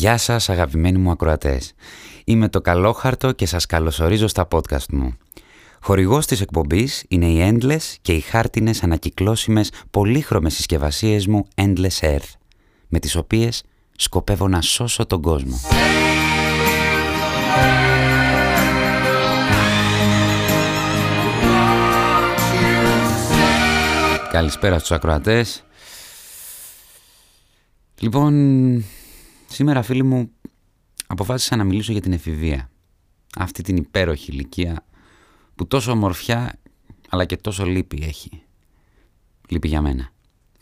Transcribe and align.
Γεια 0.00 0.16
σας 0.16 0.48
αγαπημένοι 0.48 0.98
μου 0.98 1.10
ακροατές. 1.10 1.72
Είμαι 2.24 2.48
το 2.48 2.60
Καλόχαρτο 2.60 3.32
και 3.32 3.46
σας 3.46 3.66
καλωσορίζω 3.66 4.26
στα 4.28 4.48
podcast 4.50 4.86
μου. 4.90 5.16
Χορηγός 5.80 6.26
της 6.26 6.40
εκπομπής 6.40 7.04
είναι 7.08 7.26
οι 7.26 7.50
Endless 7.52 7.94
και 8.02 8.12
οι 8.12 8.20
χάρτινες 8.20 8.82
ανακυκλώσιμες 8.82 9.72
πολύχρωμες 9.90 10.54
συσκευασίες 10.54 11.26
μου 11.26 11.46
Endless 11.54 12.00
Earth, 12.00 12.32
με 12.88 12.98
τις 12.98 13.16
οποίες 13.16 13.62
σκοπεύω 13.96 14.48
να 14.48 14.60
σώσω 14.60 15.06
τον 15.06 15.22
κόσμο. 15.22 15.60
Καλησπέρα 24.30 24.78
στους 24.78 24.90
ακροατές. 24.90 25.64
Λοιπόν, 27.98 28.34
σήμερα 29.50 29.82
φίλοι 29.82 30.02
μου 30.02 30.30
αποφάσισα 31.06 31.56
να 31.56 31.64
μιλήσω 31.64 31.92
για 31.92 32.00
την 32.00 32.12
εφηβεία. 32.12 32.70
Αυτή 33.36 33.62
την 33.62 33.76
υπέροχη 33.76 34.30
ηλικία 34.32 34.84
που 35.54 35.66
τόσο 35.66 35.90
ομορφιά 35.90 36.52
αλλά 37.08 37.24
και 37.24 37.36
τόσο 37.36 37.64
λύπη 37.64 38.02
έχει. 38.02 38.42
Λύπη 39.48 39.68
για 39.68 39.80
μένα, 39.80 40.08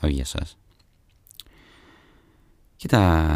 όχι 0.00 0.12
για 0.12 0.24
σας. 0.24 0.58
Κοίτα, 2.76 3.32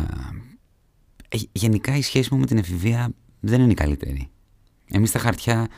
ε, 1.28 1.38
γενικά 1.52 1.96
η 1.96 2.02
σχέση 2.02 2.34
μου 2.34 2.40
με 2.40 2.46
την 2.46 2.58
εφηβεία 2.58 3.12
δεν 3.40 3.60
είναι 3.60 3.72
η 3.72 3.74
καλύτερη. 3.74 4.30
Εμείς 4.86 5.08
στα 5.08 5.18
χαρτιά 5.18 5.68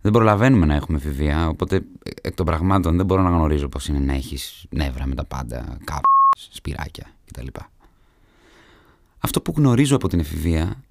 δεν 0.00 0.12
προλαβαίνουμε 0.12 0.66
να 0.66 0.74
έχουμε 0.74 0.98
εφηβεία, 0.98 1.48
οπότε 1.48 1.84
εκ 2.22 2.34
των 2.34 2.46
πραγμάτων 2.46 2.96
δεν 2.96 3.06
μπορώ 3.06 3.22
να 3.22 3.30
γνωρίζω 3.30 3.68
πώς 3.68 3.88
είναι 3.88 3.98
να 3.98 4.12
έχεις 4.12 4.66
νεύρα 4.70 5.06
με 5.06 5.14
τα 5.14 5.24
πάντα, 5.24 5.78
κάπου, 5.84 6.08
σπυράκια 6.50 7.14
κτλ. 7.24 7.46
Αυτό 9.18 9.40
που 9.40 9.52
γνωρίζω 9.56 9.96
από 9.96 10.08
την 10.08 10.20
εφηβεία 10.20 10.84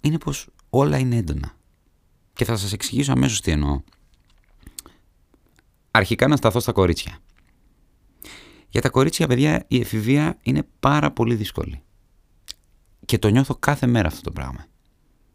είναι 0.00 0.18
πως 0.18 0.48
όλα 0.70 0.98
είναι 0.98 1.16
έντονα. 1.16 1.56
Και 2.32 2.44
θα 2.44 2.56
σας 2.56 2.72
εξηγήσω 2.72 3.12
αμέσως 3.12 3.40
τι 3.40 3.50
εννοώ. 3.50 3.80
Αρχικά 5.90 6.28
να 6.28 6.36
σταθώ 6.36 6.60
στα 6.60 6.72
κορίτσια. 6.72 7.18
Για 8.68 8.80
τα 8.80 8.88
κορίτσια, 8.88 9.26
παιδιά, 9.26 9.64
η 9.68 9.80
εφηβεία 9.80 10.38
είναι 10.42 10.66
πάρα 10.80 11.10
πολύ 11.10 11.34
δύσκολη. 11.34 11.82
Και 13.04 13.18
το 13.18 13.28
νιώθω 13.28 13.54
κάθε 13.54 13.86
μέρα 13.86 14.08
αυτό 14.08 14.20
το 14.20 14.30
πράγμα. 14.30 14.66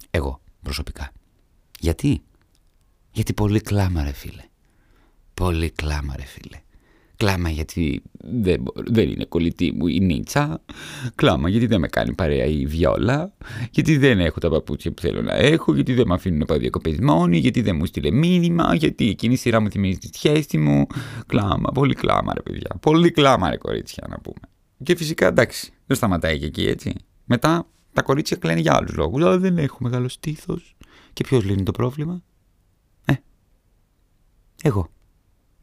Εγώ, 0.09 0.41
προσωπικά. 0.61 1.11
Γιατί; 1.79 2.21
Γιατί 3.11 3.33
πολύ 3.33 3.61
κλάμα 3.61 4.03
ρε 4.03 4.11
φίλε. 4.11 4.43
Πολύ 5.33 5.71
κλάμα 5.71 6.15
ρε 6.15 6.25
φίλε. 6.25 6.61
Κλάμα 7.17 7.49
γιατί 7.49 8.01
δεν, 8.17 8.63
δεν 8.73 9.09
είναι 9.09 9.25
κολλητή 9.25 9.71
μου 9.75 9.87
η 9.87 9.99
Νίτσα. 9.99 10.61
Κλάμα 11.15 11.49
γιατί 11.49 11.65
δεν 11.65 11.79
με 11.79 11.87
κάνει 11.87 12.13
παρέα 12.13 12.45
η 12.45 12.65
Βιόλα. 12.65 13.33
Γιατί 13.71 13.97
δεν 13.97 14.19
έχω 14.19 14.39
τα 14.39 14.49
παπούτσια 14.49 14.91
που 14.91 15.01
θέλω 15.01 15.21
να 15.21 15.33
έχω. 15.33 15.73
Γιατί 15.73 15.93
δεν 15.93 16.07
με 16.07 16.13
αφήνουν 16.13 16.39
να 16.39 16.45
πάω 16.45 16.57
διακοπέ 16.57 16.97
μόνοι. 17.01 17.37
Γιατί 17.37 17.61
δεν 17.61 17.75
μου 17.75 17.85
στείλε 17.85 18.11
μήνυμα. 18.11 18.75
Γιατί 18.75 19.09
εκείνη 19.09 19.33
η 19.33 19.37
σειρά 19.37 19.59
μου 19.59 19.69
θυμίζει 19.69 19.97
τη 19.97 20.09
σχέση 20.13 20.57
μου. 20.57 20.87
Κλάμα, 21.25 21.71
πολύ 21.73 21.93
κλάμα 21.93 22.33
ρε 22.33 22.41
παιδιά. 22.41 22.75
Πολύ 22.81 23.11
κλάμα 23.11 23.49
ρε 23.49 23.57
κορίτσια 23.57 24.07
να 24.09 24.19
πούμε. 24.19 24.39
Και 24.83 24.95
φυσικά 24.95 25.27
εντάξει, 25.27 25.73
δεν 25.85 25.97
σταματάει 25.97 26.39
και 26.39 26.45
εκεί 26.45 26.65
έτσι. 26.65 26.93
Μετά 27.25 27.67
τα 27.93 28.01
κορίτσια 28.01 28.37
κλαίνουν 28.37 28.61
για 28.61 28.75
άλλους 28.75 28.95
λόγους. 28.95 29.37
δεν 29.37 29.57
έχω 29.57 29.77
μεγάλο 29.79 30.07
στήθος. 30.09 30.75
Και 31.13 31.23
ποιος 31.23 31.43
λύνει 31.43 31.63
το 31.63 31.71
πρόβλημα; 31.71 32.23
Ε, 33.05 33.13
εγώ. 34.63 34.89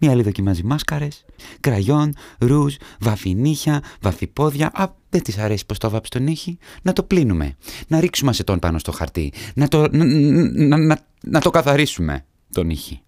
Μία 0.05 0.11
άλλη 0.11 0.22
δοκιμάζει 0.22 0.64
μάσκαρες, 0.64 1.25
κραγιόν, 1.61 2.14
ρούζ, 2.39 2.75
βαφινίχια, 3.00 3.83
βαφιπόδια. 4.00 4.70
Α, 4.75 4.92
δεν 5.11 5.22
της 5.22 5.39
αρέσει 5.39 5.67
πως 5.67 5.78
το 5.78 5.91
βάψει 5.91 6.11
τον 6.11 6.27
ήχη. 6.27 6.58
Να 6.83 6.92
το 6.92 7.03
πλύνουμε. 7.03 7.56
Να 7.86 8.00
ρίξουμε 8.00 8.30
ασετόν 8.30 8.58
πάνω 8.58 8.78
στο 8.78 8.92
χαρτί. 8.92 9.33
Να 9.55 9.69
το, 9.69 9.89
να, 9.91 10.77
να, 10.77 11.06
να, 11.23 11.41
το 11.41 11.50
καθαρίσουμε 11.50 12.25
τον 12.53 12.70
ήχη. 12.70 13.00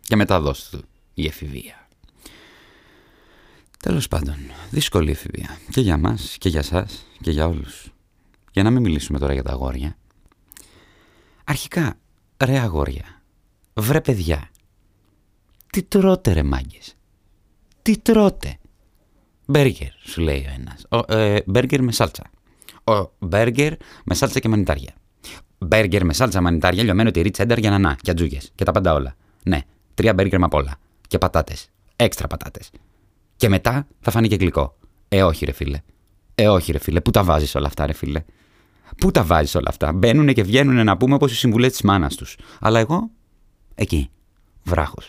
Και 0.00 0.16
μετά 0.16 0.40
δώσ' 0.40 0.68
του 0.70 0.84
η 1.14 1.26
εφηβεία. 1.26 1.88
Τέλος 3.78 4.08
πάντων, 4.08 4.36
δύσκολη 4.70 5.10
εφηβεία. 5.10 5.58
Και 5.70 5.80
για 5.80 5.96
μας 5.96 6.36
και 6.38 6.48
για 6.48 6.60
εσά 6.60 6.86
και 7.20 7.30
για 7.30 7.46
όλους. 7.46 7.92
Για 8.52 8.62
να 8.62 8.70
μην 8.70 8.82
μιλήσουμε 8.82 9.18
τώρα 9.18 9.32
για 9.32 9.42
τα 9.42 9.52
αγόρια. 9.52 9.96
Αρχικά, 11.44 11.98
ρε 12.44 12.58
αγόρια, 12.58 13.22
βρε 13.74 14.00
παιδιά, 14.00 14.50
τι 15.74 15.82
τρώτε 15.82 16.32
ρε 16.32 16.42
μάγκες; 16.42 16.96
Τι 17.82 17.98
τρώτε; 17.98 18.58
Μπέργκερ 19.46 19.88
σου 20.04 20.20
λέει 20.20 20.46
ο 20.48 20.52
ένας. 20.60 21.04
Ε, 21.08 21.40
μπέργκερ 21.46 21.82
με 21.82 21.92
σάλτσα. 21.92 22.22
Ο 22.84 23.10
μπέργκερ 23.18 23.72
με 24.04 24.14
σάλτσα 24.14 24.40
και 24.40 24.48
μανιτάρια. 24.48 24.94
Μπέργκερ 25.58 26.04
με 26.04 26.12
σάλτσα, 26.12 26.40
μανιτάρια, 26.40 26.82
λιωμένο 26.82 27.10
τυρί, 27.10 27.30
τσένταρ 27.30 27.58
για 27.58 27.70
νανά 27.70 27.96
και 28.00 28.10
ατζούγε. 28.10 28.38
Και 28.54 28.64
τα 28.64 28.72
πάντα 28.72 28.92
όλα. 28.92 29.14
Ναι, 29.42 29.60
τρία 29.94 30.14
μπέργκερ 30.14 30.38
με 30.38 30.44
απ' 30.44 30.54
όλα. 30.54 30.76
Και 31.08 31.18
πατάτες. 31.18 31.68
Έξτρα 31.96 32.26
πατάτες. 32.26 32.70
Και 33.36 33.48
μετά 33.48 33.86
θα 34.00 34.10
φανεί 34.10 34.28
και 34.28 34.36
γλυκό. 34.36 34.76
Ε, 35.08 35.22
όχι, 35.22 35.44
ρε 35.44 35.52
φίλε. 35.52 35.80
Ε, 36.34 36.48
όχι, 36.48 36.72
ρε 36.72 36.78
φίλε. 36.78 37.00
Πού 37.00 37.10
τα 37.10 37.24
βάζεις 37.24 37.54
όλα 37.54 37.66
αυτά, 37.66 37.86
ρε 37.86 37.92
φίλε; 37.92 38.24
Πού 38.98 39.10
τα 39.10 39.24
βάζεις 39.24 39.54
όλα 39.54 39.68
αυτά; 39.68 39.92
Μπαίνουν 39.92 40.34
και 40.34 40.42
βγαίνουν 40.42 40.84
να 40.84 40.96
πούμε 40.96 41.14
όπως 41.14 41.32
οι 41.32 41.36
συμβουλές 41.36 41.70
της 41.70 41.82
μάνας 41.82 42.14
τους. 42.14 42.36
Αλλά 42.60 42.78
εγώ 42.80 43.10
εκεί 43.74 44.10
βράχος. 44.64 45.08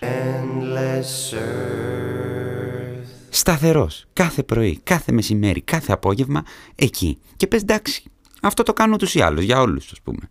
Σταθερός, 3.30 4.06
κάθε 4.14 4.44
πρωί, 4.44 4.80
κάθε 4.84 5.12
μεσημέρι, 5.12 5.62
κάθε 5.62 5.92
απόγευμα, 5.92 6.44
εκεί. 6.76 7.18
Και 7.36 7.48
πες 7.48 7.62
εντάξει, 7.62 8.04
αυτό 8.42 8.64
το 8.64 8.74
κάνω 8.74 8.96
τους 8.96 9.16
ή 9.16 9.22
άλλους, 9.22 9.44
για 9.44 9.62
όλους 9.62 9.92
ας 9.92 10.02
πούμε. 10.02 10.30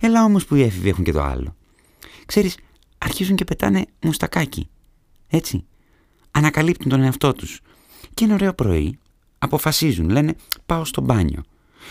Έλα 0.00 0.24
όμως 0.24 0.44
που 0.44 0.54
οι 0.54 0.62
έφηβοι 0.62 0.88
έχουν 0.88 1.04
και 1.04 1.12
το 1.12 1.22
άλλο. 1.22 1.56
Ξέρεις, 2.26 2.56
αρχίζουν 2.98 3.36
και 3.36 3.44
πετάνε 3.44 3.84
μουστακάκι. 4.02 4.68
Έτσι. 5.28 5.64
Ανακαλύπτουν 6.30 6.90
τον 6.90 7.02
εαυτό 7.02 7.32
τους. 7.32 7.60
Και 8.14 8.24
ένα 8.24 8.34
ωραίο 8.34 8.54
πρωί 8.54 8.98
αποφασίζουν, 9.38 10.08
λένε 10.08 10.34
πάω 10.66 10.84
στο 10.84 11.00
μπάνιο. 11.00 11.42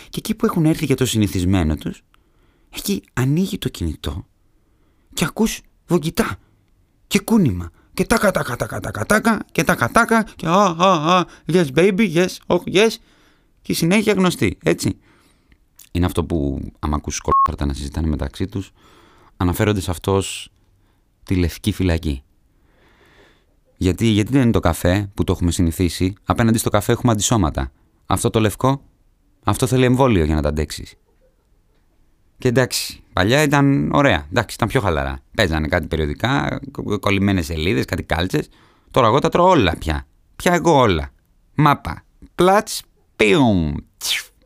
Και 0.08 0.18
εκεί 0.18 0.34
που 0.34 0.46
έχουν 0.46 0.64
έρθει 0.64 0.84
για 0.84 0.96
το 0.96 1.06
συνηθισμένο 1.06 1.76
τους, 1.76 2.02
εκεί 2.76 3.02
ανοίγει 3.12 3.58
το 3.58 3.68
κινητό 3.68 4.26
και 5.12 5.24
ακούς 5.24 5.60
βογγητά 5.86 6.36
και 7.06 7.18
κούνημα. 7.18 7.70
Και 7.94 8.04
τάκα 8.04 8.30
τάκα 8.30 8.56
τάκα 8.56 8.80
τάκα 8.80 9.04
τάκα 9.06 9.44
και 9.52 9.64
τάκα 9.64 9.90
τάκα 9.90 10.22
και 10.36 10.46
α 10.46 10.74
α 10.78 11.18
α 11.18 11.24
yes 11.46 11.66
baby 11.74 12.14
yes 12.14 12.36
oh 12.46 12.58
yes 12.72 12.90
και 13.62 13.72
η 13.72 13.74
συνέχεια 13.74 14.12
γνωστή 14.12 14.58
έτσι. 14.62 14.98
Είναι 15.92 16.06
αυτό 16.06 16.24
που 16.24 16.60
άμα 16.78 16.96
ακούσεις 16.96 17.20
κόλπαρτα 17.20 17.66
να 17.66 17.72
συζητάνε 17.72 18.06
μεταξύ 18.06 18.46
τους 18.46 18.72
αναφέρονται 19.36 19.80
σε 19.80 19.90
αυτός 19.90 20.50
τη 21.22 21.34
λευκή 21.34 21.72
φυλακή. 21.72 22.22
Γιατί, 23.76 24.06
γιατί 24.06 24.32
δεν 24.32 24.42
είναι 24.42 24.50
το 24.50 24.60
καφέ 24.60 25.10
που 25.14 25.24
το 25.24 25.32
έχουμε 25.32 25.50
συνηθίσει, 25.50 26.14
απέναντι 26.24 26.58
στο 26.58 26.70
καφέ 26.70 26.92
έχουμε 26.92 27.12
αντισώματα. 27.12 27.72
Αυτό 28.06 28.30
το 28.30 28.40
λευκό, 28.40 28.82
αυτό 29.44 29.66
θέλει 29.66 29.84
εμβόλιο 29.84 30.24
για 30.24 30.34
να 30.34 30.42
τα 30.42 30.48
αντέξεις. 30.48 30.94
Και 32.38 32.48
εντάξει, 32.48 33.02
παλιά 33.12 33.42
ήταν 33.42 33.90
ωραία. 33.92 34.26
Εντάξει, 34.30 34.54
ήταν 34.54 34.68
πιο 34.68 34.80
χαλαρά. 34.80 35.18
Παίζανε 35.36 35.68
κάτι 35.68 35.86
περιοδικά, 35.86 36.60
κολλημένες 37.00 37.46
σελίδες, 37.46 37.84
κάτι 37.84 38.02
κάλτσες. 38.02 38.48
Τώρα 38.90 39.06
εγώ 39.06 39.18
τα 39.18 39.28
τρώω 39.28 39.48
όλα 39.48 39.76
πια. 39.78 40.06
Πια 40.36 40.54
εγώ 40.54 40.78
όλα. 40.78 41.10
Μάπα. 41.54 42.04
Πλάτς, 42.34 42.82
πιουμ. 43.16 43.74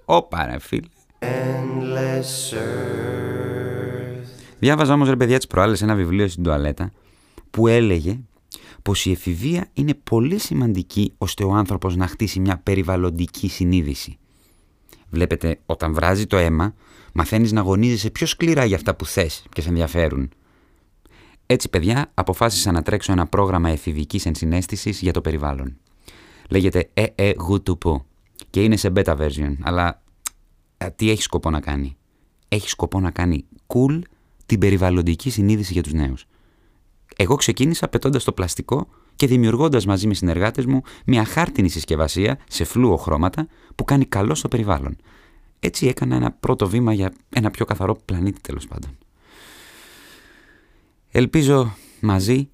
Όπα, 0.04 0.46
ρε 0.46 0.58
φίλε. 0.58 0.88
Διάβαζα 4.58 4.92
όμως 4.92 5.08
ρε 5.08 5.16
παιδιά 5.16 5.36
τις 5.36 5.46
προάλλες 5.46 5.82
ένα 5.82 5.94
βιβλίο 5.94 6.28
στην 6.28 6.42
τουαλέτα 6.42 6.92
που 7.50 7.66
έλεγε 7.66 8.20
πως 8.82 9.06
η 9.06 9.10
εφηβεία 9.10 9.68
είναι 9.72 9.94
πολύ 9.94 10.38
σημαντική 10.38 11.14
ώστε 11.18 11.44
ο 11.44 11.52
άνθρωπος 11.52 11.96
να 11.96 12.06
χτίσει 12.06 12.40
μια 12.40 12.58
περιβαλλοντική 12.58 13.48
συνείδηση. 13.48 14.18
Βλέπετε, 15.10 15.58
όταν 15.66 15.94
βράζει 15.94 16.26
το 16.26 16.36
αίμα, 16.36 16.74
Μαθαίνεις 17.12 17.52
να 17.52 17.60
αγωνίζεσαι 17.60 18.10
πιο 18.10 18.26
σκληρά 18.26 18.64
για 18.64 18.76
αυτά 18.76 18.94
που 18.94 19.06
θες 19.06 19.44
και 19.52 19.60
σε 19.60 19.68
ενδιαφέρουν. 19.68 20.30
Έτσι, 21.46 21.68
παιδιά, 21.68 22.10
αποφάσισα 22.14 22.72
να 22.72 22.82
τρέξω 22.82 23.12
ένα 23.12 23.26
πρόγραμμα 23.26 23.68
εφηβικής 23.68 24.26
ενσυναίσθησης 24.26 25.00
για 25.00 25.12
το 25.12 25.20
περιβάλλον. 25.20 25.76
Λέγεται 26.48 26.90
EE 26.94 27.34
Gutupo 27.48 27.96
και 28.50 28.62
είναι 28.62 28.76
σε 28.76 28.92
beta 28.94 29.16
version, 29.16 29.54
αλλά 29.62 30.02
ε, 30.78 30.86
τι 30.90 31.10
έχει 31.10 31.22
σκοπό 31.22 31.50
να 31.50 31.60
κάνει; 31.60 31.96
Έχει 32.48 32.68
σκοπό 32.68 33.00
να 33.00 33.10
κάνει 33.10 33.44
cool 33.66 34.00
την 34.46 34.58
περιβαλλοντική 34.58 35.30
συνείδηση 35.30 35.72
για 35.72 35.82
τους 35.82 35.92
νέους. 35.92 36.26
Εγώ 37.16 37.36
ξεκίνησα 37.36 37.88
πετώντας 37.88 38.24
το 38.24 38.32
πλαστικό 38.32 38.88
και 39.16 39.26
δημιουργώντας 39.26 39.86
μαζί 39.86 40.06
με 40.06 40.14
συνεργάτες 40.14 40.66
μου 40.66 40.82
μια 41.06 41.24
χάρτινη 41.24 41.68
συσκευασία 41.68 42.38
σε 42.48 42.64
φλούο 42.64 42.96
χρώματα 42.96 43.46
που 43.74 43.84
κάνει 43.84 44.04
καλό 44.04 44.34
στο 44.34 44.48
περιβάλλον. 44.48 44.96
Έτσι 45.60 45.86
έκανα 45.86 46.16
ένα 46.16 46.30
πρώτο 46.30 46.68
βήμα 46.68 46.92
για 46.92 47.12
ένα 47.28 47.50
πιο 47.50 47.64
καθαρό 47.64 47.94
πλανήτη 48.04 48.40
τέλος 48.40 48.66
πάντων. 48.66 48.98
Ελπίζω 51.10 51.74
μαζί 52.00 52.48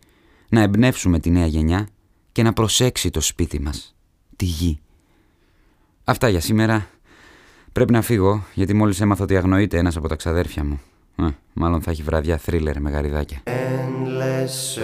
να 0.48 0.60
εμπνεύσουμε 0.60 1.18
τη 1.18 1.30
νέα 1.30 1.46
γενιά 1.46 1.88
και 2.32 2.42
να 2.42 2.52
προσέξει 2.52 3.10
το 3.10 3.20
σπίτι 3.20 3.60
μας, 3.60 3.94
τη 4.36 4.44
γη. 4.44 4.80
Αυτά 6.04 6.28
για 6.28 6.40
σήμερα. 6.40 6.90
Πρέπει 7.72 7.92
να 7.92 8.02
φύγω, 8.02 8.44
γιατί 8.54 8.74
μόλις 8.74 9.00
έμαθα 9.00 9.24
ότι 9.24 9.36
αγνοείται 9.36 9.78
ένας 9.78 9.96
από 9.96 10.08
τα 10.08 10.16
ξαδέρφια 10.16 10.64
μου. 10.64 10.80
Ε, 11.16 11.28
μάλλον 11.52 11.82
θα 11.82 11.90
έχει 11.90 12.02
βραδιά 12.02 12.36
θρίλερ 12.36 12.80
με 12.80 12.90
γαριδάκια. 12.90 13.42
Endless 13.44 14.80